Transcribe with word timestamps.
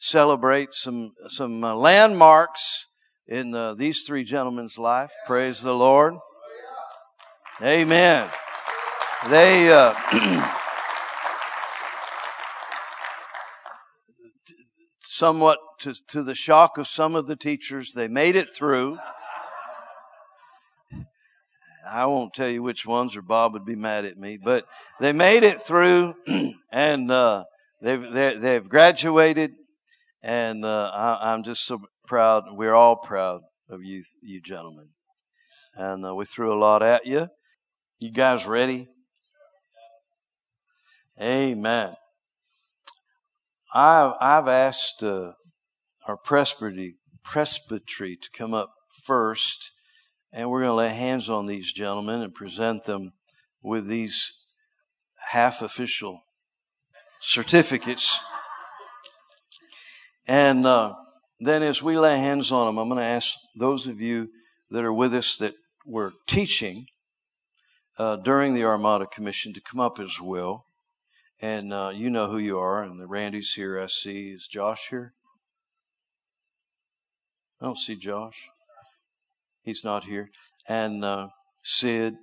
celebrate 0.00 0.72
some 0.72 1.12
some 1.28 1.62
uh, 1.62 1.74
landmarks 1.74 2.86
in 3.28 3.54
uh, 3.54 3.74
these 3.74 4.02
three 4.02 4.24
gentlemen's 4.24 4.76
life. 4.78 5.12
Praise 5.26 5.62
the 5.62 5.74
Lord. 5.74 6.14
Amen. 7.62 8.28
They 9.28 9.70
uh, 9.70 9.94
somewhat 15.00 15.58
to, 15.80 15.94
to 16.08 16.22
the 16.22 16.34
shock 16.34 16.78
of 16.78 16.86
some 16.86 17.14
of 17.14 17.26
the 17.26 17.36
teachers, 17.36 17.92
they 17.92 18.08
made 18.08 18.36
it 18.36 18.48
through. 18.54 18.98
I 21.86 22.06
won't 22.06 22.32
tell 22.32 22.48
you 22.48 22.62
which 22.62 22.86
ones, 22.86 23.16
or 23.16 23.22
Bob 23.22 23.52
would 23.52 23.64
be 23.64 23.76
mad 23.76 24.04
at 24.04 24.16
me. 24.16 24.38
But 24.42 24.64
they 25.00 25.12
made 25.12 25.42
it 25.42 25.60
through, 25.60 26.14
and 26.72 27.10
uh, 27.10 27.44
they've 27.82 28.12
they've 28.12 28.68
graduated, 28.68 29.52
and 30.22 30.64
uh, 30.64 30.90
I, 30.92 31.34
am 31.34 31.42
just 31.42 31.64
so 31.64 31.80
proud. 32.06 32.44
We're 32.50 32.74
all 32.74 32.96
proud 32.96 33.42
of 33.68 33.82
you, 33.82 34.02
you 34.22 34.40
gentlemen. 34.40 34.90
And 35.74 36.04
uh, 36.04 36.14
we 36.14 36.24
threw 36.24 36.52
a 36.52 36.58
lot 36.58 36.82
at 36.82 37.06
you. 37.06 37.28
You 37.98 38.10
guys 38.10 38.46
ready? 38.46 38.88
Amen. 41.20 41.94
I've 43.74 44.14
I've 44.20 44.48
asked 44.48 45.02
uh, 45.02 45.32
our 46.06 46.16
presbytery 46.16 46.96
presbytery 47.22 48.16
to 48.16 48.30
come 48.32 48.54
up 48.54 48.72
first 49.04 49.72
and 50.32 50.48
we're 50.48 50.60
going 50.60 50.70
to 50.70 50.74
lay 50.74 50.88
hands 50.90 51.28
on 51.28 51.46
these 51.46 51.72
gentlemen 51.72 52.22
and 52.22 52.34
present 52.34 52.84
them 52.84 53.12
with 53.62 53.86
these 53.86 54.32
half 55.30 55.60
official 55.60 56.22
certificates. 57.20 58.18
And 60.30 60.64
uh, 60.64 60.94
then, 61.40 61.64
as 61.64 61.82
we 61.82 61.98
lay 61.98 62.16
hands 62.16 62.52
on 62.52 62.66
them, 62.66 62.78
I'm 62.78 62.88
going 62.88 63.00
to 63.00 63.04
ask 63.04 63.34
those 63.56 63.88
of 63.88 64.00
you 64.00 64.28
that 64.70 64.84
are 64.84 64.92
with 64.92 65.12
us 65.12 65.36
that 65.38 65.54
were 65.84 66.12
teaching 66.28 66.86
uh, 67.98 68.14
during 68.14 68.54
the 68.54 68.62
Armada 68.62 69.06
Commission 69.06 69.52
to 69.54 69.60
come 69.60 69.80
up 69.80 69.98
as 69.98 70.20
well. 70.22 70.66
And 71.42 71.72
uh, 71.72 71.90
you 71.92 72.10
know 72.10 72.28
who 72.28 72.38
you 72.38 72.60
are. 72.60 72.80
And 72.80 73.00
the 73.00 73.08
Randy's 73.08 73.54
here, 73.54 73.80
I 73.80 73.86
see. 73.86 74.28
Is 74.28 74.46
Josh 74.46 74.86
here? 74.90 75.14
I 77.60 77.64
don't 77.64 77.76
see 77.76 77.96
Josh. 77.96 78.50
He's 79.64 79.82
not 79.82 80.04
here. 80.04 80.30
And 80.68 81.04
uh, 81.04 81.30
Sid. 81.64 82.14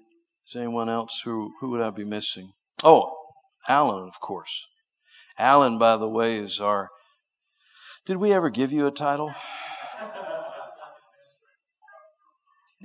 Is 0.47 0.55
anyone 0.55 0.88
else? 0.88 1.23
Who, 1.25 1.52
who 1.59 1.72
would 1.72 1.81
I 1.81 1.89
be 1.89 2.05
missing? 2.05 2.53
Oh, 2.85 3.13
Alan, 3.67 4.08
of 4.08 4.22
course. 4.22 4.66
Alan, 5.38 5.78
by 5.78 5.97
the 5.97 6.08
way, 6.08 6.38
is 6.38 6.61
our. 6.61 6.89
Did 8.08 8.17
we 8.17 8.31
ever 8.31 8.50
give 8.50 8.72
you 8.72 8.88
a 8.88 8.91
title? 8.91 9.33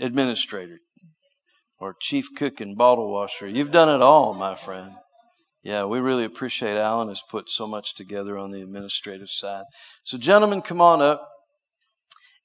Administrator 0.01 0.81
or 1.78 1.95
chief 2.01 2.27
cook 2.37 2.61
and 2.61 2.77
bottle 2.77 3.12
washer. 3.12 3.47
You've 3.47 3.70
done 3.70 3.89
it 3.89 4.03
all, 4.03 4.34
my 4.34 4.56
friend. 4.56 4.95
Yeah, 5.62 5.84
we 5.84 6.00
really 6.00 6.25
appreciate 6.25 6.77
Alan 6.77 7.06
has 7.09 7.23
put 7.31 7.50
so 7.50 7.69
much 7.69 7.95
together 7.95 8.37
on 8.37 8.50
the 8.50 8.62
administrative 8.62 9.31
side. 9.31 9.65
So, 10.03 10.19
gentlemen, 10.19 10.61
come 10.61 10.81
on 10.81 11.00
up. 11.00 11.28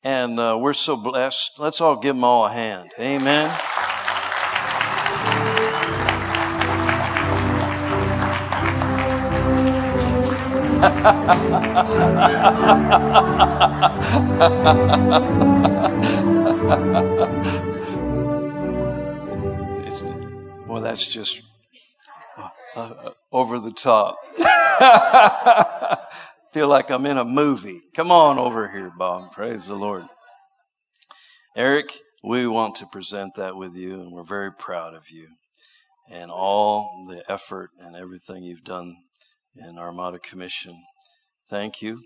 And 0.04 0.40
uh, 0.40 0.58
we're 0.62 0.74
so 0.74 0.96
blessed. 0.96 1.54
Let's 1.58 1.82
all 1.82 1.96
give 1.96 2.16
them 2.16 2.24
all 2.24 2.46
a 2.46 2.52
hand. 2.52 2.92
Amen. 3.00 3.60
well, 20.68 20.82
that's 20.82 21.08
just 21.08 21.42
uh, 22.38 22.50
uh, 22.76 23.12
over 23.32 23.60
the 23.60 23.72
top. 23.72 24.18
feel 26.54 26.68
like 26.68 26.92
I'm 26.92 27.08
in 27.08 27.18
a 27.18 27.26
movie. 27.26 27.82
Come 27.96 28.12
on 28.12 28.38
over 28.38 28.68
here, 28.68 28.92
Bob. 28.96 29.32
Praise 29.32 29.68
the 29.68 29.76
Lord. 29.76 30.06
Eric, 31.56 31.98
we 32.24 32.46
want 32.46 32.76
to 32.76 32.86
present 32.86 33.34
that 33.36 33.56
with 33.56 33.76
you, 33.76 34.02
and 34.02 34.12
we're 34.12 34.24
very 34.24 34.52
proud 34.52 34.94
of 34.94 35.10
you 35.10 35.30
and 36.10 36.32
all 36.32 37.06
the 37.08 37.24
effort 37.32 37.72
and 37.80 37.96
everything 37.96 38.44
you've 38.44 38.64
done 38.64 38.96
in 39.60 39.78
Armada 39.78 40.20
Commission. 40.20 40.84
Thank 41.50 41.82
you, 41.82 42.04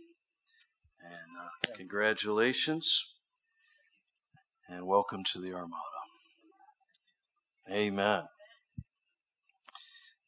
and 1.02 1.38
uh, 1.40 1.76
congratulations, 1.76 3.08
and 4.70 4.88
welcome 4.88 5.24
to 5.34 5.40
the 5.40 5.54
Armada. 5.54 5.78
Amen. 7.70 8.24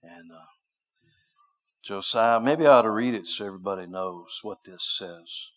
And 0.01 0.31
uh, 0.31 0.45
Josiah, 1.83 2.39
maybe 2.39 2.65
I 2.65 2.77
ought 2.77 2.81
to 2.83 2.91
read 2.91 3.13
it 3.13 3.27
so 3.27 3.45
everybody 3.45 3.85
knows 3.85 4.39
what 4.41 4.63
this 4.65 4.83
says. 4.83 5.51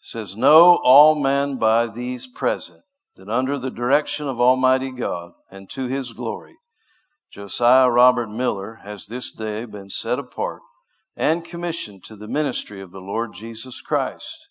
It 0.00 0.06
says, 0.06 0.36
Know 0.36 0.80
all 0.84 1.14
men 1.14 1.56
by 1.56 1.86
these 1.86 2.26
present 2.26 2.82
that 3.16 3.28
under 3.28 3.58
the 3.58 3.70
direction 3.70 4.28
of 4.28 4.40
Almighty 4.40 4.90
God 4.90 5.32
and 5.50 5.70
to 5.70 5.86
his 5.86 6.12
glory, 6.12 6.56
Josiah 7.34 7.90
Robert 7.90 8.30
Miller 8.30 8.78
has 8.84 9.06
this 9.06 9.32
day 9.32 9.64
been 9.64 9.90
set 9.90 10.20
apart 10.20 10.62
and 11.16 11.44
commissioned 11.44 12.04
to 12.04 12.14
the 12.14 12.28
ministry 12.28 12.80
of 12.80 12.92
the 12.92 13.00
Lord 13.00 13.34
Jesus 13.34 13.82
Christ, 13.82 14.50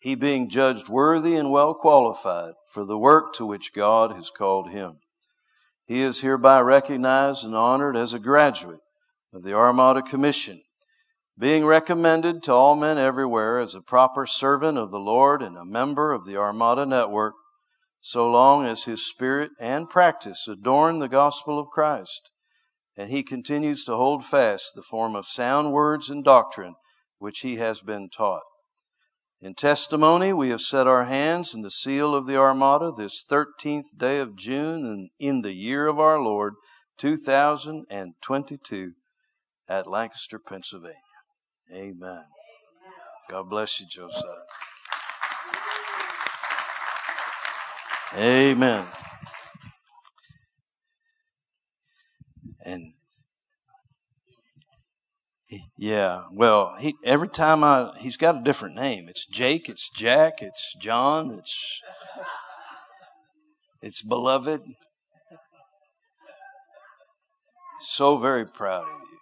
he 0.00 0.16
being 0.16 0.48
judged 0.48 0.88
worthy 0.88 1.36
and 1.36 1.52
well 1.52 1.72
qualified 1.72 2.54
for 2.68 2.84
the 2.84 2.98
work 2.98 3.32
to 3.34 3.46
which 3.46 3.72
God 3.72 4.10
has 4.10 4.28
called 4.28 4.70
him. 4.70 4.98
He 5.86 6.00
is 6.00 6.22
hereby 6.22 6.62
recognized 6.62 7.44
and 7.44 7.54
honored 7.54 7.96
as 7.96 8.12
a 8.12 8.18
graduate 8.18 8.80
of 9.32 9.44
the 9.44 9.54
Armada 9.54 10.02
Commission, 10.02 10.62
being 11.38 11.64
recommended 11.64 12.42
to 12.42 12.52
all 12.52 12.74
men 12.74 12.98
everywhere 12.98 13.60
as 13.60 13.76
a 13.76 13.80
proper 13.80 14.26
servant 14.26 14.78
of 14.78 14.90
the 14.90 14.98
Lord 14.98 15.42
and 15.42 15.56
a 15.56 15.64
member 15.64 16.12
of 16.12 16.26
the 16.26 16.36
Armada 16.36 16.84
Network, 16.84 17.34
so 18.00 18.30
long 18.30 18.64
as 18.64 18.84
his 18.84 19.06
spirit 19.06 19.50
and 19.60 19.88
practice 19.88 20.46
adorn 20.48 20.98
the 20.98 21.08
gospel 21.08 21.58
of 21.58 21.68
Christ, 21.68 22.30
and 22.96 23.10
he 23.10 23.22
continues 23.22 23.84
to 23.84 23.96
hold 23.96 24.24
fast 24.24 24.72
the 24.74 24.82
form 24.82 25.14
of 25.14 25.26
sound 25.26 25.72
words 25.72 26.08
and 26.08 26.24
doctrine 26.24 26.74
which 27.18 27.40
he 27.40 27.56
has 27.56 27.82
been 27.82 28.08
taught. 28.08 28.42
In 29.42 29.54
testimony, 29.54 30.32
we 30.32 30.50
have 30.50 30.60
set 30.60 30.86
our 30.86 31.04
hands 31.04 31.54
in 31.54 31.62
the 31.62 31.70
seal 31.70 32.14
of 32.14 32.26
the 32.26 32.36
Armada 32.36 32.90
this 32.90 33.24
13th 33.24 33.96
day 33.96 34.18
of 34.18 34.36
June 34.36 35.08
in 35.18 35.42
the 35.42 35.54
year 35.54 35.86
of 35.86 35.98
our 35.98 36.18
Lord, 36.18 36.54
2022 36.98 38.92
at 39.68 39.86
Lancaster, 39.86 40.38
Pennsylvania. 40.38 40.96
Amen. 41.72 42.24
God 43.30 43.48
bless 43.48 43.80
you, 43.80 43.86
Josiah. 43.86 44.44
Amen. 48.16 48.86
And 52.64 52.92
yeah, 55.76 56.24
well, 56.32 56.76
he 56.78 56.94
every 57.04 57.28
time 57.28 57.62
I 57.64 57.92
he's 57.98 58.16
got 58.16 58.36
a 58.36 58.42
different 58.42 58.74
name. 58.74 59.08
It's 59.08 59.26
Jake, 59.26 59.68
it's 59.68 59.88
Jack, 59.88 60.42
it's 60.42 60.74
John, 60.80 61.30
it's 61.30 61.80
it's 63.80 64.02
beloved. 64.02 64.62
So 67.80 68.18
very 68.18 68.44
proud 68.46 68.82
of 68.82 68.88
you. 68.88 69.18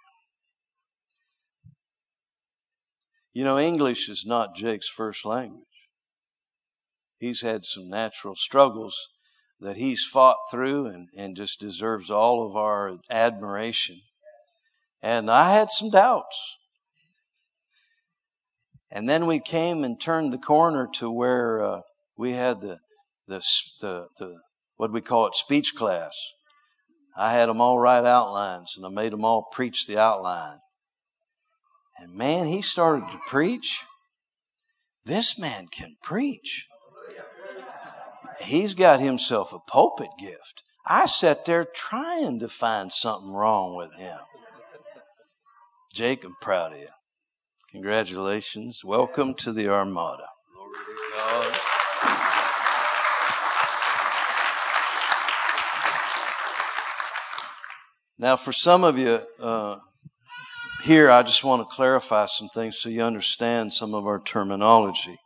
You 3.34 3.44
know, 3.44 3.58
English 3.58 4.08
is 4.08 4.24
not 4.26 4.56
Jake's 4.56 4.88
first 4.88 5.24
language. 5.24 5.67
He's 7.18 7.40
had 7.40 7.64
some 7.64 7.88
natural 7.88 8.36
struggles 8.36 9.08
that 9.60 9.76
he's 9.76 10.04
fought 10.04 10.38
through 10.50 10.86
and, 10.86 11.08
and 11.16 11.36
just 11.36 11.60
deserves 11.60 12.10
all 12.10 12.46
of 12.46 12.56
our 12.56 12.98
admiration. 13.10 14.00
And 15.02 15.30
I 15.30 15.52
had 15.52 15.70
some 15.70 15.90
doubts. 15.90 16.56
And 18.90 19.08
then 19.08 19.26
we 19.26 19.40
came 19.40 19.84
and 19.84 20.00
turned 20.00 20.32
the 20.32 20.38
corner 20.38 20.88
to 20.94 21.10
where 21.10 21.62
uh, 21.62 21.80
we 22.16 22.32
had 22.32 22.60
the, 22.60 22.78
the, 23.26 23.42
the, 23.80 24.08
the, 24.18 24.40
what 24.76 24.92
we 24.92 25.00
call 25.00 25.26
it, 25.26 25.34
speech 25.34 25.74
class. 25.74 26.16
I 27.16 27.32
had 27.32 27.48
them 27.48 27.60
all 27.60 27.78
write 27.78 28.04
outlines 28.04 28.74
and 28.76 28.86
I 28.86 28.88
made 28.88 29.12
them 29.12 29.24
all 29.24 29.48
preach 29.52 29.86
the 29.86 29.98
outline. 29.98 30.58
And 31.98 32.14
man, 32.14 32.46
he 32.46 32.62
started 32.62 33.10
to 33.10 33.18
preach. 33.28 33.84
This 35.04 35.36
man 35.36 35.66
can 35.66 35.96
preach. 36.02 36.66
He's 38.40 38.74
got 38.74 39.00
himself 39.00 39.52
a 39.52 39.58
pulpit 39.58 40.10
gift. 40.18 40.62
I 40.86 41.06
sat 41.06 41.44
there 41.44 41.64
trying 41.64 42.38
to 42.40 42.48
find 42.48 42.92
something 42.92 43.32
wrong 43.32 43.76
with 43.76 43.94
him. 43.94 44.18
Jake, 45.92 46.24
I'm 46.24 46.36
proud 46.40 46.72
of 46.72 46.78
you. 46.78 46.88
Congratulations. 47.70 48.82
Welcome 48.84 49.34
to 49.34 49.52
the 49.52 49.68
Armada. 49.68 50.28
Now, 58.18 58.36
for 58.36 58.52
some 58.52 58.84
of 58.84 58.98
you 58.98 59.20
uh, 59.38 59.78
here, 60.82 61.10
I 61.10 61.22
just 61.22 61.44
want 61.44 61.68
to 61.68 61.74
clarify 61.74 62.26
some 62.26 62.48
things 62.48 62.78
so 62.78 62.88
you 62.88 63.02
understand 63.02 63.72
some 63.72 63.94
of 63.94 64.06
our 64.06 64.20
terminology. 64.20 65.18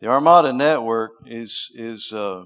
The 0.00 0.08
Armada 0.08 0.52
Network 0.54 1.12
is 1.26 1.68
is 1.74 2.10
uh, 2.10 2.44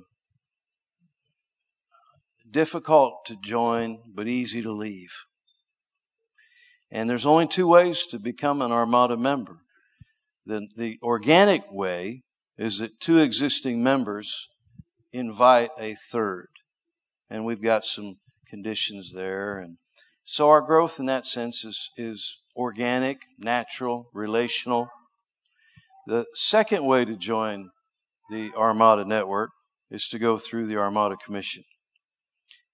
difficult 2.51 3.25
to 3.27 3.37
join, 3.37 4.01
but 4.13 4.27
easy 4.27 4.61
to 4.61 4.73
leave. 4.73 5.13
And 6.91 7.09
there's 7.09 7.27
only 7.27 7.47
two 7.47 7.69
ways 7.69 8.07
to 8.07 8.19
become 8.19 8.61
an 8.61 8.73
Armada 8.73 9.17
member. 9.17 9.59
The, 10.47 10.69
the 10.77 10.99
organic 11.03 11.63
way 11.71 12.23
is 12.59 12.79
that 12.79 12.99
two 13.01 13.19
existing 13.19 13.83
members 13.83 14.49
invite 15.13 15.71
a 15.79 15.95
third. 15.95 16.49
And 17.31 17.45
we've 17.45 17.63
got 17.63 17.85
some 17.85 18.17
conditions 18.49 19.13
there. 19.13 19.59
And 19.59 19.79
so 20.25 20.49
our 20.49 20.61
growth 20.61 21.01
in 21.01 21.07
that 21.07 21.27
sense 21.27 21.65
is, 21.65 21.91
is 21.97 22.39
organic, 22.57 23.23
natural, 23.39 24.09
relational. 24.13 24.89
The 26.07 26.27
second 26.35 26.85
way 26.85 27.07
to 27.07 27.17
join 27.17 27.71
the 28.31 28.53
Armada 28.57 29.07
network 29.07 29.51
is 29.91 30.07
to 30.09 30.19
go 30.19 30.37
through 30.37 30.67
the 30.67 30.77
Armada 30.77 31.17
Commission. 31.17 31.63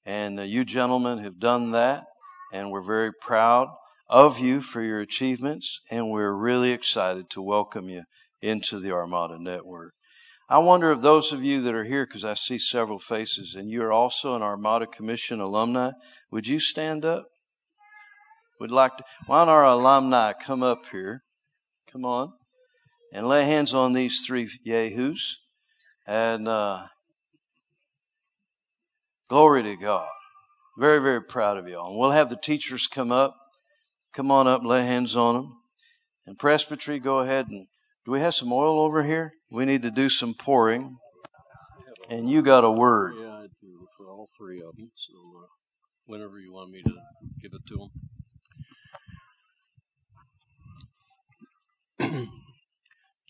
And 0.05 0.41
uh, 0.41 0.43
you 0.43 0.65
gentlemen 0.65 1.19
have 1.19 1.39
done 1.39 1.71
that, 1.71 2.05
and 2.53 2.73
we're 2.73 2.83
very 2.83 3.13
proud 3.13 3.69
of 4.09 4.41
you 4.41 4.61
for 4.61 4.83
your 4.83 4.99
achievements, 4.99 5.79
and 5.93 6.11
we're 6.11 6.35
really 6.35 6.73
excited 6.73 7.31
to 7.31 7.41
welcome 7.41 7.89
you 7.89 8.03
into 8.43 8.81
the 8.81 8.91
Armada 8.91 9.39
Network. 9.39 9.93
I 10.49 10.59
wonder 10.59 10.91
if 10.91 11.01
those 11.01 11.33
of 11.33 11.45
you 11.45 11.61
that 11.63 11.75
are 11.75 11.85
here, 11.85 12.07
because 12.07 12.25
I 12.25 12.35
see 12.35 12.59
several 12.59 12.99
faces, 12.99 13.55
and 13.55 13.71
you're 13.71 13.93
also 13.93 14.35
an 14.35 14.43
Armada 14.43 14.89
Commission 14.89 15.39
alumni, 15.39 15.93
would 16.33 16.49
you 16.49 16.59
stand 16.59 17.05
up? 17.05 17.27
Would 18.59 18.73
like 18.73 18.97
to, 18.97 19.05
why 19.27 19.39
don't 19.39 19.49
our 19.49 19.65
alumni 19.65 20.33
come 20.33 20.65
up 20.65 20.87
here? 20.91 21.23
Come 21.93 22.05
on. 22.05 22.33
And 23.13 23.27
lay 23.27 23.45
hands 23.45 23.75
on 23.75 23.93
these 23.93 24.25
three 24.25 24.49
yahoos. 24.63 25.41
And 26.07 26.47
uh, 26.47 26.87
glory 29.29 29.63
to 29.65 29.77
God. 29.77 30.09
Very, 30.79 31.01
very 31.01 31.23
proud 31.23 31.57
of 31.57 31.69
y'all. 31.69 31.89
And 31.91 31.99
we'll 31.99 32.13
have 32.13 32.29
the 32.29 32.37
teachers 32.37 32.87
come 32.87 33.11
up. 33.13 33.37
Come 34.13 34.31
on 34.31 34.47
up, 34.49 34.63
lay 34.65 34.83
hands 34.83 35.17
on 35.17 35.35
them. 35.35 35.57
And 36.27 36.39
presbytery, 36.39 36.99
go 36.99 37.19
ahead 37.21 37.49
and 37.49 37.67
do 38.05 38.13
we 38.13 38.21
have 38.21 38.35
some 38.35 38.53
oil 38.53 38.81
over 38.81 39.03
here? 39.03 39.35
We 39.51 39.65
need 39.65 39.83
to 39.83 39.91
do 39.91 40.09
some 40.09 40.35
pouring. 40.35 40.97
And 42.09 42.31
you 42.31 42.43
got 42.43 42.65
a 42.65 42.71
word. 42.71 43.15
Yeah, 43.21 43.29
I 43.29 43.47
do 43.61 43.87
for 43.97 44.09
all 44.09 44.29
three 44.37 44.61
of 44.63 44.75
them. 44.77 44.91
So 44.97 45.13
uh, 45.13 45.47
whenever 46.07 46.39
you 46.39 46.53
want 46.53 46.71
me 46.71 46.83
to 46.83 46.95
give 47.41 47.53
it 47.53 47.67
to 47.69 47.91
them. 51.99 52.29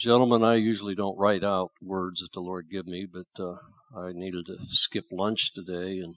Gentlemen, 0.00 0.42
I 0.42 0.54
usually 0.54 0.94
don't 0.94 1.18
write 1.18 1.44
out 1.44 1.72
words 1.82 2.20
that 2.20 2.32
the 2.32 2.40
Lord 2.40 2.70
give 2.70 2.86
me, 2.86 3.06
but 3.06 3.26
uh, 3.38 3.56
I 3.94 4.12
needed 4.14 4.46
to 4.46 4.56
skip 4.68 5.04
lunch 5.12 5.52
today, 5.52 5.98
and 5.98 6.14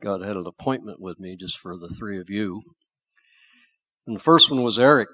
God 0.00 0.22
had 0.22 0.36
an 0.36 0.46
appointment 0.46 1.00
with 1.00 1.18
me 1.18 1.34
just 1.34 1.58
for 1.58 1.76
the 1.76 1.88
three 1.88 2.20
of 2.20 2.30
you. 2.30 2.62
And 4.06 4.14
the 4.14 4.22
first 4.22 4.52
one 4.52 4.62
was 4.62 4.78
Eric. 4.78 5.08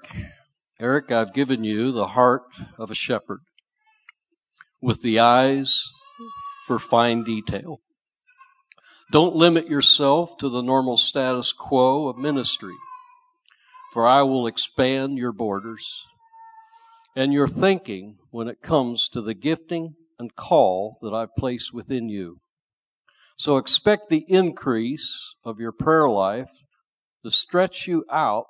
Eric, 0.79 1.11
I've 1.11 1.33
given 1.33 1.63
you 1.63 1.91
the 1.91 2.09
heart 2.09 2.43
of 2.77 2.91
a 2.91 2.95
shepherd 2.95 3.39
with 4.79 5.01
the 5.01 5.17
eyes 5.17 5.81
for 6.67 6.77
fine 6.77 7.23
detail. 7.23 7.79
Don't 9.11 9.35
limit 9.35 9.67
yourself 9.67 10.37
to 10.37 10.47
the 10.47 10.61
normal 10.61 10.95
status 10.95 11.51
quo 11.51 12.07
of 12.07 12.19
ministry, 12.19 12.75
for 13.93 14.07
I 14.07 14.21
will 14.21 14.45
expand 14.45 15.17
your 15.17 15.31
borders 15.31 16.05
and 17.15 17.33
your 17.33 17.47
thinking 17.47 18.17
when 18.31 18.47
it 18.47 18.61
comes 18.61 19.07
to 19.09 19.21
the 19.21 19.33
gifting 19.33 19.95
and 20.17 20.35
call 20.35 20.97
that 21.01 21.13
I 21.13 21.27
place 21.37 21.71
within 21.71 22.09
you. 22.09 22.39
So 23.37 23.57
expect 23.57 24.09
the 24.09 24.25
increase 24.27 25.35
of 25.43 25.59
your 25.59 25.71
prayer 25.71 26.09
life 26.09 26.51
to 27.23 27.31
stretch 27.31 27.87
you 27.87 28.05
out 28.11 28.45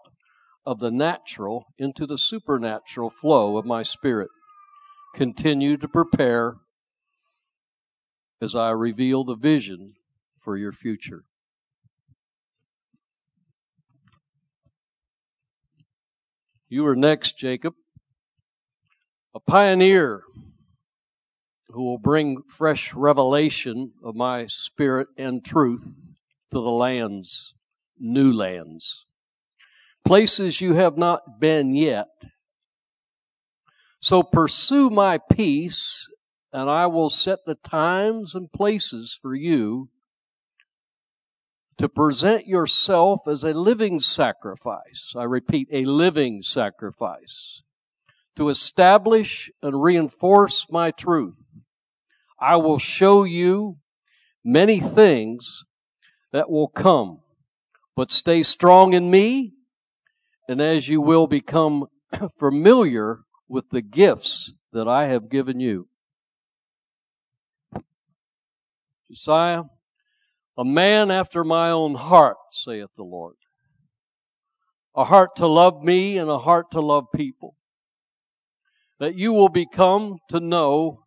of 0.66 0.80
the 0.80 0.92
natural 0.92 1.66
into 1.78 2.06
the 2.06 2.18
supernatural 2.18 3.10
flow 3.10 3.58
of 3.58 3.66
my 3.66 3.84
spirit. 3.84 4.30
Continue 5.16 5.78
to 5.78 5.88
prepare 5.88 6.56
as 8.42 8.56
I 8.56 8.72
reveal 8.72 9.24
the 9.24 9.36
vision 9.36 9.94
for 10.40 10.58
your 10.58 10.72
future. 10.72 11.24
You 16.68 16.86
are 16.88 16.96
next, 16.96 17.38
Jacob, 17.38 17.76
a 19.34 19.40
pioneer 19.40 20.24
who 21.70 21.84
will 21.84 21.98
bring 21.98 22.44
fresh 22.48 22.94
revelation 22.94 23.94
of 24.04 24.16
my 24.16 24.46
spirit 24.46 25.08
and 25.18 25.44
truth 25.44 26.12
to 26.52 26.60
the 26.60 26.70
lands, 26.70 27.54
new 27.98 28.32
lands 28.32 29.06
places 30.06 30.62
you 30.62 30.74
have 30.74 30.98
not 30.98 31.40
been 31.40 31.74
yet. 31.74 32.10
So 34.02 34.22
pursue 34.22 34.90
my 34.90 35.20
peace, 35.32 36.08
and 36.52 36.70
I 36.70 36.88
will 36.88 37.10
set 37.10 37.40
the 37.46 37.56
times 37.56 38.36
and 38.36 38.52
places 38.52 39.18
for 39.20 39.34
you 39.34 39.90
to 41.78 41.90
present 41.90 42.48
yourself 42.48 43.22
as 43.28 43.44
a 43.44 43.54
living 43.54 44.00
sacrifice. 44.00 45.14
I 45.18 45.24
repeat, 45.24 45.70
a 45.72 45.86
living 45.86 46.44
sacrifice. 46.44 47.64
To 48.38 48.50
establish 48.50 49.52
and 49.62 49.84
reinforce 49.84 50.66
my 50.70 50.92
truth. 50.92 51.46
I 52.40 52.58
will 52.58 52.80
show 52.80 53.24
you 53.24 53.78
many 54.44 54.80
things 54.80 55.64
that 56.32 56.50
will 56.50 56.68
come, 56.68 57.20
but 57.96 58.12
stay 58.12 58.44
strong 58.44 58.94
in 58.94 59.10
me 59.12 59.54
and 60.48 60.62
as 60.62 60.88
you 60.88 61.02
will 61.02 61.28
become 61.28 61.86
familiar 62.40 63.20
with 63.48 63.70
the 63.70 63.82
gifts 63.82 64.54
that 64.72 64.88
I 64.88 65.06
have 65.06 65.30
given 65.30 65.60
you. 65.60 65.88
Josiah, 69.10 69.64
a 70.58 70.66
man 70.66 71.12
after 71.12 71.44
my 71.44 71.70
own 71.70 71.96
heart, 71.96 72.38
saith 72.52 72.90
the 72.96 73.04
Lord. 73.04 73.36
A 74.96 75.06
heart 75.06 75.36
to 75.38 75.48
love 75.48 75.84
me 75.84 76.18
and 76.18 76.30
a 76.30 76.40
heart 76.40 76.72
to 76.72 76.82
love 76.82 77.06
people. 77.14 77.56
That 79.04 79.18
you 79.18 79.34
will 79.34 79.50
become 79.50 80.20
to 80.30 80.40
know 80.40 81.04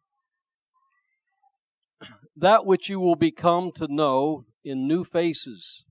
that 2.36 2.66
which 2.66 2.90
you 2.90 3.00
will 3.00 3.16
become 3.16 3.72
to 3.76 3.88
know 3.88 4.44
in 4.62 4.86
new 4.86 5.02
faces. 5.02 5.82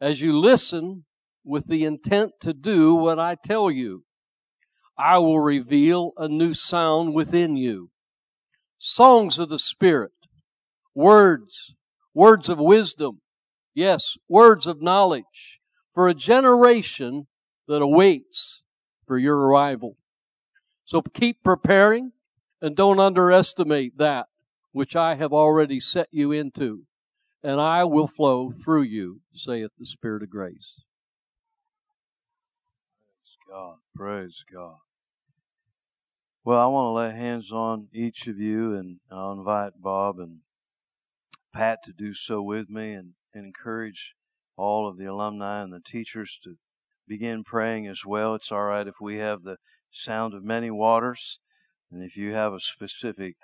As 0.00 0.20
you 0.20 0.38
listen 0.38 1.04
with 1.44 1.66
the 1.66 1.82
intent 1.82 2.34
to 2.42 2.52
do 2.52 2.94
what 2.94 3.18
I 3.18 3.34
tell 3.44 3.72
you. 3.72 4.04
I 4.96 5.18
will 5.18 5.40
reveal 5.40 6.12
a 6.16 6.28
new 6.28 6.54
sound 6.54 7.12
within 7.12 7.56
you. 7.56 7.90
Songs 8.78 9.40
of 9.40 9.48
the 9.48 9.58
Spirit, 9.58 10.12
words, 10.94 11.74
words 12.14 12.48
of 12.48 12.60
wisdom, 12.60 13.20
yes, 13.74 14.16
words 14.28 14.64
of 14.68 14.80
knowledge 14.80 15.58
for 15.92 16.06
a 16.06 16.14
generation 16.14 17.26
that 17.66 17.82
awaits 17.82 18.62
for 19.08 19.18
your 19.18 19.38
arrival. 19.38 19.96
So 20.84 21.00
keep 21.02 21.42
preparing 21.42 22.12
and 22.60 22.76
don't 22.76 23.00
underestimate 23.00 23.98
that 23.98 24.26
which 24.72 24.96
I 24.96 25.14
have 25.14 25.32
already 25.32 25.80
set 25.80 26.08
you 26.10 26.32
into, 26.32 26.84
and 27.42 27.60
I 27.60 27.84
will 27.84 28.06
flow 28.06 28.50
through 28.50 28.82
you, 28.82 29.20
saith 29.32 29.70
the 29.78 29.86
Spirit 29.86 30.22
of 30.22 30.30
grace. 30.30 30.82
Praise 33.16 33.36
God. 33.48 33.76
Praise 33.94 34.44
God. 34.52 34.78
Well, 36.44 36.60
I 36.60 36.66
want 36.66 36.86
to 36.88 36.92
lay 36.92 37.10
hands 37.12 37.52
on 37.52 37.88
each 37.92 38.26
of 38.26 38.38
you, 38.38 38.74
and 38.74 38.98
I'll 39.10 39.32
invite 39.32 39.80
Bob 39.80 40.18
and 40.18 40.40
Pat 41.54 41.78
to 41.84 41.92
do 41.92 42.12
so 42.12 42.42
with 42.42 42.68
me 42.68 42.92
and, 42.92 43.12
and 43.32 43.46
encourage 43.46 44.14
all 44.56 44.88
of 44.88 44.98
the 44.98 45.06
alumni 45.06 45.62
and 45.62 45.72
the 45.72 45.80
teachers 45.80 46.38
to 46.44 46.56
begin 47.06 47.44
praying 47.44 47.86
as 47.86 48.04
well. 48.04 48.34
It's 48.34 48.50
all 48.50 48.64
right 48.64 48.86
if 48.86 48.96
we 49.00 49.18
have 49.18 49.42
the 49.42 49.56
sound 49.94 50.34
of 50.34 50.44
many 50.44 50.70
waters, 50.70 51.38
and 51.90 52.02
if 52.02 52.16
you 52.16 52.32
have 52.32 52.52
a 52.52 52.60
specific 52.60 53.36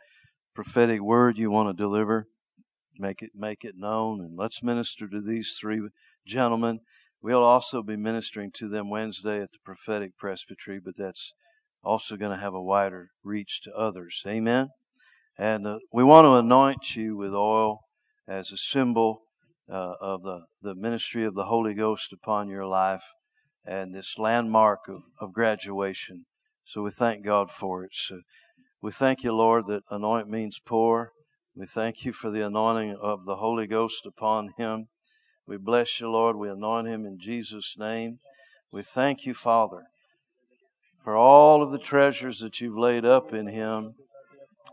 prophetic 0.54 1.00
word 1.00 1.38
you 1.38 1.50
want 1.50 1.68
to 1.68 1.82
deliver, 1.82 2.26
make 2.98 3.22
it 3.22 3.30
make 3.34 3.64
it 3.64 3.74
known, 3.76 4.20
and 4.20 4.36
let's 4.36 4.62
minister 4.62 5.08
to 5.08 5.20
these 5.20 5.56
three 5.60 5.88
gentlemen 6.26 6.80
We'll 7.22 7.44
also 7.44 7.82
be 7.82 7.96
ministering 7.96 8.50
to 8.52 8.68
them 8.68 8.88
Wednesday 8.88 9.42
at 9.42 9.52
the 9.52 9.58
prophetic 9.62 10.16
presbytery, 10.16 10.80
but 10.82 10.96
that's 10.96 11.34
also 11.82 12.16
going 12.16 12.34
to 12.34 12.42
have 12.42 12.54
a 12.54 12.62
wider 12.62 13.10
reach 13.22 13.60
to 13.62 13.74
others. 13.74 14.22
Amen. 14.26 14.70
And 15.36 15.66
uh, 15.66 15.78
we 15.92 16.02
want 16.02 16.24
to 16.24 16.36
anoint 16.36 16.96
you 16.96 17.18
with 17.18 17.34
oil 17.34 17.80
as 18.26 18.52
a 18.52 18.56
symbol 18.56 19.22
uh, 19.70 19.94
of 20.00 20.22
the, 20.22 20.44
the 20.62 20.74
ministry 20.74 21.24
of 21.24 21.34
the 21.34 21.44
Holy 21.44 21.74
Ghost 21.74 22.10
upon 22.12 22.48
your 22.48 22.66
life 22.66 23.04
and 23.66 23.94
this 23.94 24.18
landmark 24.18 24.80
of, 24.88 25.02
of 25.20 25.34
graduation. 25.34 26.24
So 26.72 26.82
we 26.82 26.92
thank 26.92 27.24
God 27.24 27.50
for 27.50 27.82
it. 27.82 27.90
So 27.94 28.20
we 28.80 28.92
thank 28.92 29.24
you, 29.24 29.32
Lord, 29.32 29.66
that 29.66 29.82
anoint 29.90 30.30
means 30.30 30.60
pour. 30.64 31.10
We 31.56 31.66
thank 31.66 32.04
you 32.04 32.12
for 32.12 32.30
the 32.30 32.46
anointing 32.46 32.94
of 32.94 33.24
the 33.24 33.38
Holy 33.38 33.66
Ghost 33.66 34.06
upon 34.06 34.54
him. 34.56 34.86
We 35.48 35.56
bless 35.56 35.98
you, 35.98 36.08
Lord. 36.08 36.36
We 36.36 36.48
anoint 36.48 36.86
him 36.86 37.04
in 37.04 37.18
Jesus' 37.18 37.74
name. 37.76 38.20
We 38.70 38.84
thank 38.84 39.26
you, 39.26 39.34
Father, 39.34 39.82
for 41.02 41.16
all 41.16 41.60
of 41.60 41.72
the 41.72 41.78
treasures 41.78 42.38
that 42.38 42.60
you've 42.60 42.78
laid 42.78 43.04
up 43.04 43.34
in 43.34 43.48
him 43.48 43.96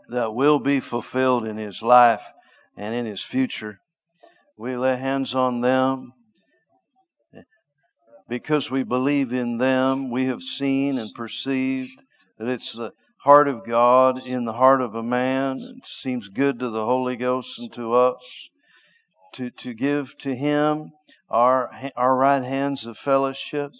that 0.08 0.36
will 0.36 0.60
be 0.60 0.78
fulfilled 0.78 1.44
in 1.44 1.56
his 1.56 1.82
life 1.82 2.30
and 2.76 2.94
in 2.94 3.06
his 3.06 3.22
future. 3.22 3.80
We 4.56 4.76
lay 4.76 4.98
hands 4.98 5.34
on 5.34 5.62
them 5.62 6.12
because 8.28 8.70
we 8.70 8.82
believe 8.82 9.32
in 9.32 9.58
them. 9.58 10.10
We 10.10 10.26
have 10.26 10.42
seen 10.42 10.98
and 10.98 11.12
perceived 11.14 12.04
that 12.38 12.48
it's 12.48 12.72
the 12.72 12.92
heart 13.18 13.48
of 13.48 13.64
God 13.64 14.24
in 14.26 14.44
the 14.44 14.54
heart 14.54 14.80
of 14.80 14.94
a 14.94 15.02
man. 15.02 15.60
It 15.78 15.86
seems 15.86 16.28
good 16.28 16.58
to 16.60 16.70
the 16.70 16.84
Holy 16.84 17.16
Ghost 17.16 17.58
and 17.58 17.72
to 17.72 17.94
us 17.94 18.50
to, 19.34 19.50
to 19.50 19.74
give 19.74 20.16
to 20.18 20.34
Him 20.34 20.92
our, 21.28 21.70
our 21.96 22.16
right 22.16 22.44
hands 22.44 22.86
of 22.86 22.96
fellowship. 22.96 23.72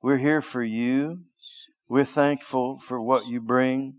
We're 0.00 0.18
here 0.18 0.42
for 0.42 0.62
you. 0.62 1.20
We're 1.88 2.04
thankful 2.04 2.78
for 2.78 3.00
what 3.00 3.26
you 3.26 3.40
bring. 3.40 3.96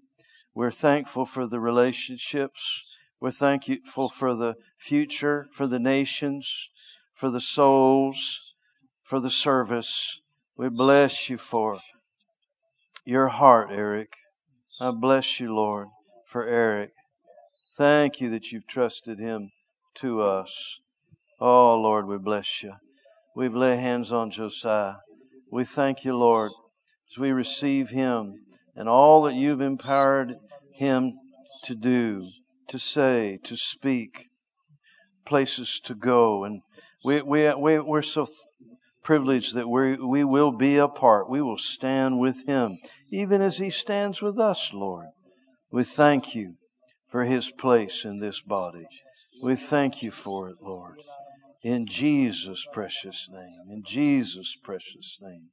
We're 0.53 0.71
thankful 0.71 1.25
for 1.25 1.45
the 1.45 1.59
relationships 1.59 2.83
we're 3.19 3.31
thankful 3.31 4.09
for 4.09 4.35
the 4.35 4.55
future, 4.77 5.47
for 5.51 5.65
the 5.65 5.79
nations, 5.79 6.69
for 7.15 7.31
the 7.31 7.41
souls, 7.41 8.46
for 9.07 9.21
the 9.21 9.29
service. 9.29 10.19
We 10.57 10.67
bless 10.67 11.29
you 11.29 11.37
for 11.37 11.79
your 13.05 13.29
heart, 13.29 13.69
Eric. 13.71 14.09
I 14.81 14.91
bless 14.91 15.39
you, 15.39 15.55
Lord, 15.55 15.87
for 16.27 16.45
Eric. 16.45 16.91
Thank 17.77 18.19
you 18.19 18.29
that 18.31 18.51
you've 18.51 18.67
trusted 18.67 19.17
him 19.17 19.51
to 19.95 20.21
us. 20.21 20.81
Oh, 21.39 21.79
Lord, 21.79 22.05
we 22.05 22.17
bless 22.17 22.61
you. 22.61 22.73
We've 23.33 23.55
laid 23.55 23.79
hands 23.79 24.11
on 24.11 24.29
Josiah. 24.29 24.95
We 25.49 25.63
thank 25.63 26.03
you, 26.03 26.13
Lord, 26.17 26.51
as 27.09 27.17
we 27.17 27.31
receive 27.31 27.91
him 27.91 28.41
and 28.75 28.89
all 28.89 29.23
that 29.23 29.35
you've 29.35 29.61
empowered 29.61 30.35
him 30.73 31.13
to 31.63 31.75
do 31.75 32.29
to 32.67 32.77
say, 32.77 33.39
to 33.45 33.55
speak, 33.55 34.27
places 35.25 35.79
to 35.85 35.95
go. 35.95 36.43
And 36.43 36.61
we, 37.05 37.21
we, 37.21 37.53
we, 37.53 37.79
we're 37.79 38.01
so 38.01 38.27
privileged 39.07 39.55
that 39.55 39.69
we, 39.69 39.95
we 39.95 40.21
will 40.25 40.51
be 40.51 40.75
a 40.75 40.87
part. 40.89 41.29
We 41.29 41.41
will 41.41 41.57
stand 41.57 42.19
with 42.19 42.45
Him, 42.45 42.77
even 43.09 43.41
as 43.41 43.57
He 43.57 43.69
stands 43.69 44.21
with 44.21 44.37
us, 44.37 44.73
Lord. 44.73 45.05
We 45.71 45.85
thank 45.85 46.35
you 46.35 46.55
for 47.09 47.23
His 47.23 47.49
place 47.49 48.03
in 48.03 48.19
this 48.19 48.41
body. 48.41 48.85
We 49.41 49.55
thank 49.55 50.03
you 50.03 50.11
for 50.11 50.49
it, 50.49 50.57
Lord. 50.61 50.97
In 51.63 51.87
Jesus' 51.87 52.67
precious 52.73 53.29
name. 53.31 53.71
In 53.71 53.81
Jesus' 53.85 54.57
precious 54.61 55.17
name. 55.21 55.51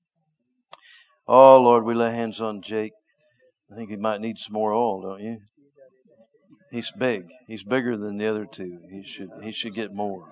Oh, 1.28 1.62
Lord, 1.62 1.84
we 1.84 1.94
lay 1.94 2.10
hands 2.10 2.40
on 2.40 2.60
Jake. 2.60 2.94
I 3.70 3.76
think 3.76 3.88
he 3.88 3.96
might 3.96 4.20
need 4.20 4.40
some 4.40 4.54
more 4.54 4.72
oil, 4.72 5.00
don't 5.00 5.22
you? 5.22 5.38
He's 6.74 6.90
big. 6.90 7.30
He's 7.46 7.62
bigger 7.62 7.96
than 7.96 8.16
the 8.16 8.26
other 8.26 8.46
two. 8.46 8.80
He 8.90 9.04
should 9.04 9.30
he 9.40 9.52
should 9.52 9.76
get 9.76 9.94
more. 9.94 10.26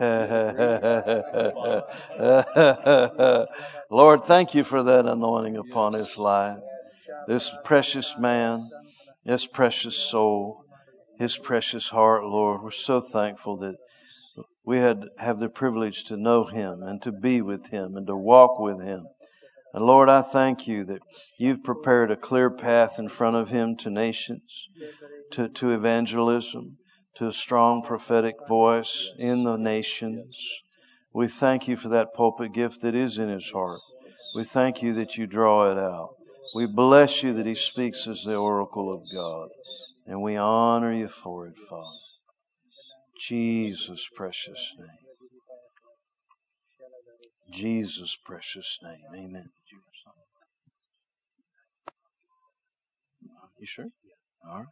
Lord, 3.90 4.24
thank 4.24 4.54
you 4.54 4.64
for 4.64 4.82
that 4.82 5.04
anointing 5.04 5.58
upon 5.58 5.92
his 5.92 6.16
life. 6.16 6.60
This 7.26 7.52
precious 7.62 8.14
man, 8.18 8.70
this 9.22 9.46
precious 9.46 9.96
soul, 9.96 10.64
his 11.18 11.36
precious 11.36 11.88
heart, 11.88 12.24
Lord. 12.24 12.62
We're 12.62 12.70
so 12.70 13.02
thankful 13.02 13.58
that 13.58 13.76
we 14.64 14.78
had 14.78 15.08
have 15.18 15.40
the 15.40 15.50
privilege 15.50 16.04
to 16.04 16.16
know 16.16 16.46
him 16.46 16.82
and 16.82 17.02
to 17.02 17.12
be 17.12 17.42
with 17.42 17.66
him 17.66 17.98
and 17.98 18.06
to 18.06 18.16
walk 18.16 18.58
with 18.58 18.80
him. 18.80 19.08
And 19.74 19.84
Lord, 19.84 20.08
I 20.08 20.22
thank 20.22 20.66
you 20.66 20.84
that 20.84 21.02
you've 21.38 21.62
prepared 21.62 22.10
a 22.10 22.16
clear 22.16 22.50
path 22.50 22.98
in 22.98 23.08
front 23.08 23.36
of 23.36 23.50
him 23.50 23.76
to 23.78 23.90
nations, 23.90 24.68
to, 25.32 25.48
to 25.48 25.70
evangelism, 25.72 26.78
to 27.16 27.28
a 27.28 27.32
strong 27.32 27.82
prophetic 27.82 28.36
voice 28.48 29.10
in 29.18 29.42
the 29.42 29.56
nations. 29.56 30.36
We 31.12 31.28
thank 31.28 31.68
you 31.68 31.76
for 31.76 31.88
that 31.88 32.14
pulpit 32.14 32.52
gift 32.52 32.80
that 32.82 32.94
is 32.94 33.18
in 33.18 33.28
his 33.28 33.50
heart. 33.50 33.80
We 34.34 34.44
thank 34.44 34.82
you 34.82 34.94
that 34.94 35.16
you 35.16 35.26
draw 35.26 35.70
it 35.70 35.78
out. 35.78 36.10
We 36.54 36.66
bless 36.66 37.22
you 37.22 37.32
that 37.34 37.46
he 37.46 37.54
speaks 37.54 38.06
as 38.06 38.22
the 38.22 38.36
oracle 38.36 38.92
of 38.92 39.02
God. 39.12 39.48
And 40.06 40.22
we 40.22 40.36
honor 40.36 40.92
you 40.92 41.08
for 41.08 41.46
it, 41.46 41.58
Father. 41.68 41.98
Jesus' 43.20 44.08
precious 44.16 44.72
name. 44.78 44.88
Jesus' 47.52 48.16
precious 48.24 48.78
name. 48.82 49.02
Amen. 49.14 49.50
You 53.58 53.66
sure? 53.66 53.86
Yeah. 54.04 54.50
All 54.50 54.58
right. 54.58 54.66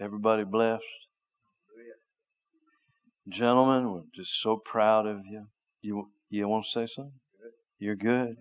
Everybody 0.00 0.44
blessed? 0.44 0.82
Gentlemen, 3.28 3.92
we're 3.92 4.02
just 4.14 4.40
so 4.40 4.56
proud 4.56 5.06
of 5.06 5.18
you. 5.28 5.46
You 5.82 6.08
you 6.30 6.48
want 6.48 6.64
to 6.64 6.70
say 6.70 6.86
something? 6.86 7.12
You're 7.78 7.96
good. 7.96 8.36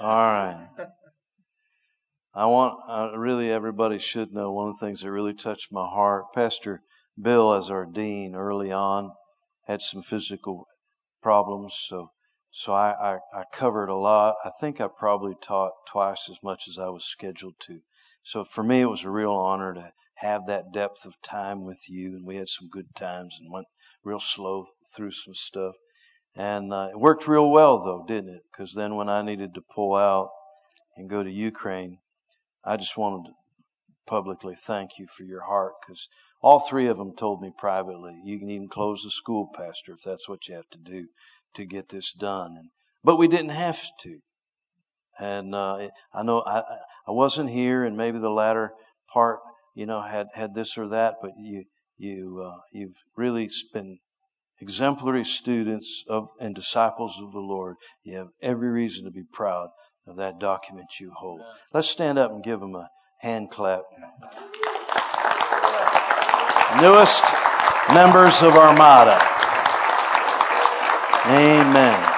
All 0.00 0.08
right. 0.08 0.68
I 2.34 2.46
want 2.46 2.78
uh, 2.88 3.18
really 3.18 3.50
everybody 3.50 3.98
should 3.98 4.32
know 4.32 4.52
one 4.52 4.68
of 4.68 4.78
the 4.78 4.86
things 4.86 5.00
that 5.00 5.10
really 5.10 5.34
touched 5.34 5.72
my 5.72 5.86
heart. 5.86 6.26
Pastor 6.34 6.82
Bill, 7.20 7.54
as 7.54 7.70
our 7.70 7.86
dean 7.86 8.34
early 8.34 8.70
on, 8.70 9.12
had 9.66 9.80
some 9.80 10.02
physical 10.02 10.66
problems, 11.22 11.74
so 11.88 12.10
so 12.58 12.72
I, 12.72 12.90
I, 12.90 13.18
I, 13.32 13.44
covered 13.52 13.88
a 13.88 13.94
lot. 13.94 14.34
I 14.44 14.50
think 14.60 14.80
I 14.80 14.88
probably 14.88 15.34
taught 15.40 15.74
twice 15.86 16.28
as 16.28 16.38
much 16.42 16.66
as 16.68 16.76
I 16.76 16.88
was 16.88 17.04
scheduled 17.04 17.54
to. 17.68 17.82
So 18.24 18.42
for 18.42 18.64
me, 18.64 18.80
it 18.80 18.90
was 18.90 19.04
a 19.04 19.10
real 19.10 19.30
honor 19.30 19.74
to 19.74 19.92
have 20.16 20.48
that 20.48 20.72
depth 20.72 21.04
of 21.04 21.14
time 21.22 21.64
with 21.64 21.88
you, 21.88 22.16
and 22.16 22.26
we 22.26 22.34
had 22.34 22.48
some 22.48 22.68
good 22.68 22.96
times 22.96 23.36
and 23.38 23.52
went 23.52 23.68
real 24.02 24.18
slow 24.18 24.66
through 24.92 25.12
some 25.12 25.34
stuff. 25.34 25.76
And 26.34 26.72
uh, 26.72 26.88
it 26.90 26.98
worked 26.98 27.28
real 27.28 27.48
well, 27.48 27.78
though, 27.78 28.04
didn't 28.08 28.34
it? 28.34 28.42
Because 28.50 28.74
then 28.74 28.96
when 28.96 29.08
I 29.08 29.22
needed 29.22 29.54
to 29.54 29.60
pull 29.60 29.94
out 29.94 30.30
and 30.96 31.08
go 31.08 31.22
to 31.22 31.30
Ukraine, 31.30 31.98
I 32.64 32.76
just 32.76 32.96
wanted 32.96 33.28
to 33.28 33.34
publicly 34.04 34.56
thank 34.56 34.98
you 34.98 35.06
for 35.06 35.22
your 35.22 35.42
heart 35.42 35.74
because 35.80 36.08
all 36.42 36.58
three 36.58 36.88
of 36.88 36.96
them 36.96 37.14
told 37.14 37.40
me 37.40 37.52
privately, 37.56 38.20
you 38.24 38.40
can 38.40 38.50
even 38.50 38.68
close 38.68 39.04
the 39.04 39.12
school, 39.12 39.48
Pastor, 39.54 39.92
if 39.92 40.02
that's 40.04 40.28
what 40.28 40.48
you 40.48 40.56
have 40.56 40.68
to 40.70 40.78
do 40.78 41.06
to 41.54 41.64
get 41.64 41.88
this 41.88 42.12
done. 42.12 42.54
And, 42.58 42.70
but 43.02 43.16
we 43.16 43.28
didn't 43.28 43.50
have 43.50 43.80
to. 44.02 44.18
And 45.18 45.54
uh, 45.54 45.88
I 46.14 46.22
know 46.22 46.42
I, 46.46 46.60
I 47.06 47.10
wasn't 47.10 47.50
here, 47.50 47.84
and 47.84 47.96
maybe 47.96 48.18
the 48.18 48.30
latter 48.30 48.72
part, 49.12 49.40
you 49.74 49.86
know, 49.86 50.02
had, 50.02 50.28
had 50.34 50.54
this 50.54 50.78
or 50.78 50.88
that, 50.88 51.16
but 51.20 51.32
you 51.38 51.64
you 51.98 52.40
uh, 52.46 52.60
you've 52.72 52.96
really 53.16 53.50
been 53.72 53.98
exemplary 54.60 55.24
students 55.24 56.04
of 56.08 56.28
and 56.40 56.54
disciples 56.54 57.20
of 57.20 57.32
the 57.32 57.40
Lord. 57.40 57.76
You 58.04 58.16
have 58.16 58.28
every 58.40 58.68
reason 58.68 59.04
to 59.04 59.10
be 59.10 59.24
proud 59.32 59.70
of 60.06 60.16
that 60.16 60.38
document 60.38 61.00
you 61.00 61.12
hold. 61.16 61.40
Let's 61.72 61.88
stand 61.88 62.18
up 62.18 62.30
and 62.30 62.42
give 62.42 62.60
them 62.60 62.74
a 62.74 62.88
hand 63.20 63.50
clap. 63.50 63.82
Newest 66.80 67.24
members 67.92 68.42
of 68.42 68.54
Armada. 68.54 69.37
Amen. 71.26 72.14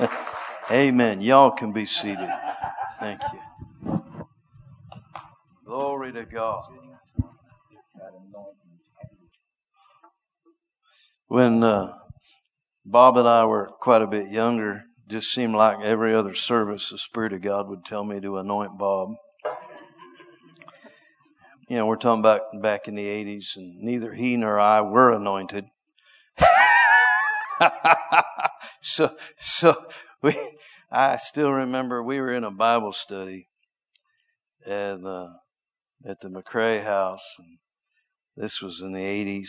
Amen. 0.70 1.20
Y'all 1.20 1.50
can 1.52 1.72
be 1.72 1.86
seated. 1.86 2.28
Thank 3.00 3.20
you. 3.32 4.02
Glory 5.64 6.12
to 6.12 6.24
God. 6.24 6.64
When 11.28 11.62
uh, 11.62 11.92
Bob 12.84 13.16
and 13.16 13.26
I 13.26 13.44
were 13.46 13.70
quite 13.80 14.02
a 14.02 14.06
bit 14.06 14.30
younger, 14.30 14.84
just 15.08 15.32
seemed 15.32 15.54
like 15.54 15.80
every 15.82 16.14
other 16.14 16.34
service, 16.34 16.90
the 16.90 16.98
Spirit 16.98 17.32
of 17.32 17.42
God 17.42 17.68
would 17.68 17.84
tell 17.84 18.04
me 18.04 18.20
to 18.20 18.38
anoint 18.38 18.78
Bob. 18.78 19.14
You 21.68 21.76
know, 21.76 21.86
we're 21.86 21.96
talking 21.96 22.20
about 22.20 22.42
back 22.62 22.86
in 22.86 22.94
the 22.94 23.06
80s, 23.06 23.56
and 23.56 23.80
neither 23.80 24.14
he 24.14 24.36
nor 24.36 24.60
I 24.60 24.80
were 24.82 25.12
anointed. 25.12 25.64
so, 28.80 29.16
so 29.38 29.74
we, 30.22 30.36
I 30.90 31.16
still 31.16 31.50
remember 31.50 32.02
we 32.02 32.20
were 32.20 32.32
in 32.32 32.44
a 32.44 32.52
Bible 32.52 32.92
study 32.92 33.48
at, 34.64 35.02
uh, 35.04 35.30
at 36.04 36.20
the 36.20 36.28
McRae 36.28 36.84
house, 36.84 37.34
and 37.38 37.58
this 38.36 38.62
was 38.62 38.80
in 38.80 38.92
the 38.92 39.00
80s. 39.00 39.48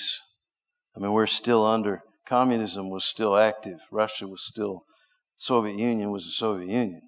I 0.96 1.00
mean, 1.00 1.12
we're 1.12 1.28
still 1.28 1.66
under, 1.66 2.02
communism 2.26 2.90
was 2.90 3.06
still 3.06 3.38
active. 3.38 3.80
Russia 3.92 4.28
was 4.28 4.44
still, 4.44 4.86
Soviet 5.36 5.78
Union 5.78 6.10
was 6.10 6.26
the 6.26 6.32
Soviet 6.32 6.70
Union. 6.70 7.02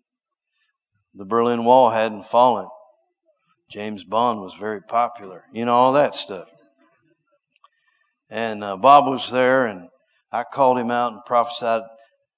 The 1.16 1.26
Berlin 1.26 1.66
Wall 1.66 1.90
hadn't 1.90 2.26
fallen. 2.26 2.68
James 3.70 4.04
Bond 4.04 4.42
was 4.42 4.56
very 4.56 4.82
popular. 4.82 5.44
You 5.54 5.66
know, 5.66 5.76
all 5.76 5.94
that 5.94 6.16
stuff. 6.16 6.50
And 8.30 8.64
uh, 8.64 8.78
Bob 8.78 9.06
was 9.06 9.30
there, 9.32 9.68
and 9.68 9.90
I 10.32 10.44
called 10.44 10.80
him 10.80 10.90
out 10.90 11.14
and 11.14 11.22
prophesied, 11.26 11.84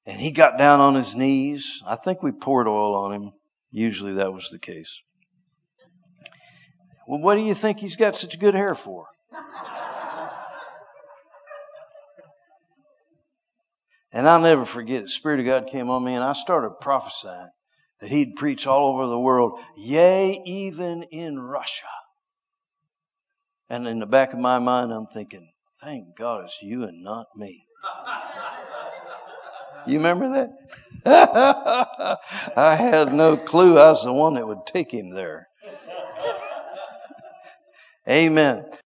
and 0.05 0.19
he 0.19 0.31
got 0.31 0.57
down 0.57 0.79
on 0.79 0.95
his 0.95 1.15
knees. 1.15 1.81
I 1.85 1.95
think 1.95 2.21
we 2.21 2.31
poured 2.31 2.67
oil 2.67 2.95
on 2.95 3.13
him. 3.13 3.31
Usually 3.71 4.13
that 4.13 4.33
was 4.33 4.49
the 4.49 4.59
case. 4.59 5.01
Well, 7.07 7.21
what 7.21 7.35
do 7.35 7.41
you 7.41 7.53
think 7.53 7.79
he's 7.79 7.95
got 7.95 8.15
such 8.15 8.39
good 8.39 8.53
hair 8.53 8.75
for? 8.75 9.07
and 14.11 14.27
I'll 14.27 14.41
never 14.41 14.65
forget, 14.65 15.03
the 15.03 15.09
Spirit 15.09 15.39
of 15.39 15.45
God 15.45 15.67
came 15.67 15.89
on 15.89 16.03
me, 16.03 16.13
and 16.13 16.23
I 16.23 16.33
started 16.33 16.71
prophesying 16.81 17.49
that 18.01 18.09
he'd 18.09 18.35
preach 18.35 18.67
all 18.67 18.93
over 18.93 19.07
the 19.07 19.19
world, 19.19 19.59
yea, 19.77 20.41
even 20.45 21.03
in 21.03 21.39
Russia. 21.39 21.85
And 23.69 23.87
in 23.87 23.99
the 23.99 24.05
back 24.05 24.33
of 24.33 24.39
my 24.39 24.59
mind, 24.59 24.91
I'm 24.91 25.07
thinking, 25.07 25.51
thank 25.81 26.17
God 26.17 26.45
it's 26.45 26.61
you 26.61 26.83
and 26.83 27.03
not 27.03 27.27
me. 27.37 27.65
You 29.87 29.97
remember 29.97 30.49
that? 31.03 31.03
I 32.55 32.75
had 32.75 33.13
no 33.13 33.37
clue 33.37 33.77
I 33.77 33.89
was 33.89 34.03
the 34.03 34.13
one 34.13 34.35
that 34.35 34.47
would 34.47 34.65
take 34.67 34.91
him 34.91 35.11
there. 35.11 35.47
Amen. 38.07 38.65